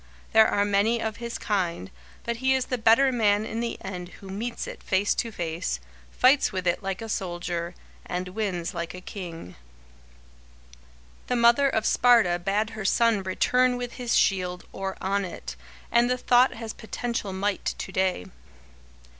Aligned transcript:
There 0.33 0.47
are 0.47 0.65
many 0.65 0.99
of 0.99 1.17
his 1.17 1.37
kind, 1.37 1.91
but 2.23 2.37
he 2.37 2.55
is 2.55 2.65
the 2.65 2.79
better 2.79 3.11
man 3.11 3.45
in 3.45 3.59
the 3.59 3.77
end 3.83 4.09
who 4.19 4.29
meets 4.31 4.65
it 4.65 4.81
face 4.81 5.13
to 5.13 5.31
face, 5.31 5.79
fights 6.09 6.51
with 6.51 6.65
it 6.65 6.81
like 6.81 7.03
a 7.03 7.07
soldier, 7.07 7.75
and 8.07 8.29
wins 8.29 8.73
like 8.73 8.95
a 8.95 8.99
king. 9.01 9.53
[Sidenote: 9.53 9.57
The 10.07 10.07
Thousand 10.07 11.03
Foes] 11.03 11.27
The 11.27 11.35
mother 11.35 11.69
of 11.69 11.85
Sparta 11.85 12.39
bade 12.39 12.69
her 12.71 12.85
son 12.85 13.21
return 13.21 13.77
with 13.77 13.91
his 13.93 14.15
shield 14.15 14.63
or 14.73 14.97
on 14.99 15.23
it, 15.23 15.55
and 15.91 16.09
the 16.09 16.17
thought 16.17 16.55
has 16.55 16.73
potential 16.73 17.31
might 17.31 17.63
to 17.77 17.91
day. 17.91 18.25